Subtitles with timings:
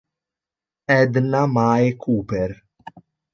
[0.95, 2.57] Edna Mae Cooper